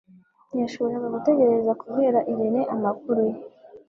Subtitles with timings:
[0.49, 3.37] Ntiyashoboraga gutegereza kubwira Irene amakuru ye